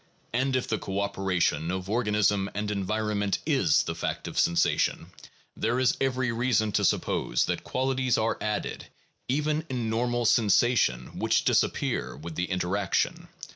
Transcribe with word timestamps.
And 0.33 0.55
if 0.55 0.67
the 0.67 0.79
cooperation 0.79 1.69
of 1.69 1.87
organism 1.87 2.49
and 2.55 2.71
environment 2.71 3.37
is 3.45 3.83
the 3.83 3.93
fact 3.93 4.27
of 4.27 4.39
sensation, 4.39 5.11
there 5.55 5.79
is 5.79 5.95
every 6.01 6.31
reason 6.31 6.71
to 6.71 6.83
suppose 6.83 7.45
that 7.45 7.63
qualities 7.63 8.17
are 8.17 8.39
added, 8.41 8.87
even 9.27 9.63
in 9.69 9.91
normal 9.91 10.25
sensation, 10.25 11.19
which 11.19 11.45
disappear 11.45 12.17
with 12.17 12.33
the 12.33 12.45
interaction. 12.45 13.27